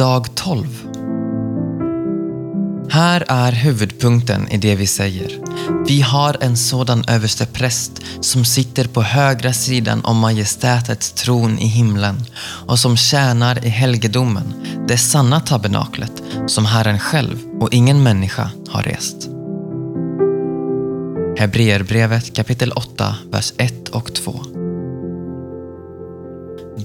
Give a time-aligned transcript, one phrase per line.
[0.00, 0.66] Dag 12.
[2.90, 5.38] Här är huvudpunkten i det vi säger.
[5.86, 12.16] Vi har en sådan överstepräst som sitter på högra sidan om majestätets tron i himlen
[12.66, 14.54] och som tjänar i helgedomen,
[14.88, 19.28] det sanna tabernaklet som Herren själv och ingen människa har rest.
[21.38, 24.40] Hebreerbrevet kapitel 8, vers 1 och 2.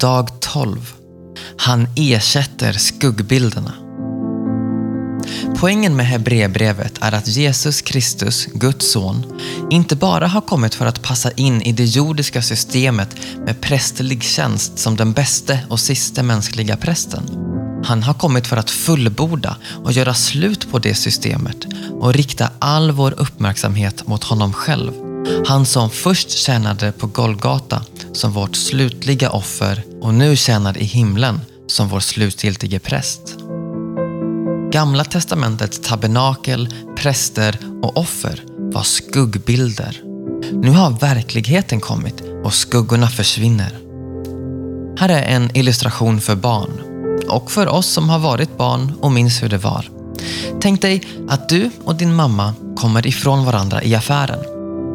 [0.00, 1.03] Dag 12.
[1.58, 3.72] Han ersätter skuggbilderna.
[5.58, 9.40] Poängen med Hebreerbrevet är att Jesus Kristus, Guds son,
[9.70, 14.78] inte bara har kommit för att passa in i det jordiska systemet med prästerlig tjänst
[14.78, 17.22] som den bäste och siste mänskliga prästen.
[17.84, 22.90] Han har kommit för att fullborda och göra slut på det systemet och rikta all
[22.90, 24.92] vår uppmärksamhet mot honom själv.
[25.46, 27.82] Han som först tjänade på Golgata
[28.14, 33.36] som vårt slutliga offer och nu tjänar i himlen som vår slutgiltige präst.
[34.72, 40.00] Gamla testamentets tabernakel, präster och offer var skuggbilder.
[40.52, 43.78] Nu har verkligheten kommit och skuggorna försvinner.
[44.98, 46.80] Här är en illustration för barn
[47.28, 49.90] och för oss som har varit barn och minns hur det var.
[50.60, 54.53] Tänk dig att du och din mamma kommer ifrån varandra i affären.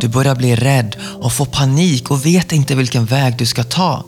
[0.00, 4.04] Du börjar bli rädd och får panik och vet inte vilken väg du ska ta.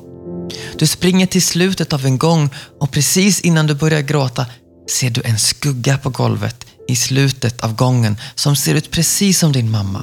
[0.79, 4.47] Du springer till slutet av en gång och precis innan du börjar gråta
[4.91, 9.53] ser du en skugga på golvet i slutet av gången som ser ut precis som
[9.53, 10.03] din mamma.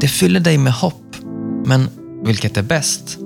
[0.00, 1.16] Det fyller dig med hopp.
[1.66, 1.88] Men
[2.24, 3.18] vilket är bäst?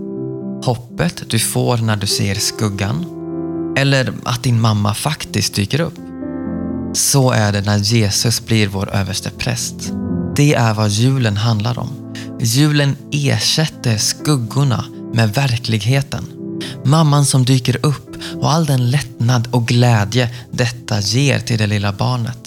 [0.65, 3.07] Hoppet du får när du ser skuggan?
[3.77, 5.99] Eller att din mamma faktiskt dyker upp?
[6.93, 9.93] Så är det när Jesus blir vår överste präst.
[10.37, 12.15] Det är vad julen handlar om.
[12.41, 16.25] Julen ersätter skuggorna med verkligheten.
[16.85, 21.93] Mamman som dyker upp och all den lättnad och glädje detta ger till det lilla
[21.93, 22.44] barnet.